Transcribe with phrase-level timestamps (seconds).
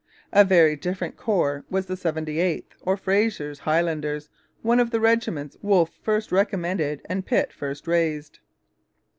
[0.33, 4.29] A very different corps was the 78th, or 'Fraser's,' Highlanders,
[4.63, 8.39] one of the regiments Wolfe first recommended and Pitt first raised.